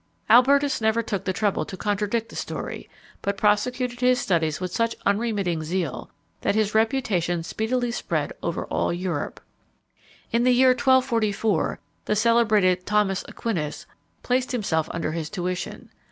[0.31, 2.89] Albertus never took the trouble to contradict the story,
[3.21, 6.09] but prosecuted his studies with such unremitting zeal,
[6.41, 9.39] that his reputation speedily spread over all Europe.
[10.31, 13.85] In the year 1244, the celebrated Thomas Aquinas
[14.23, 15.91] placed himself under his tuition.